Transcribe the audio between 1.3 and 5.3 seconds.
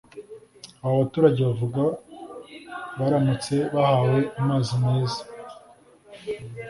bavuga baramutse bahawe amazi meza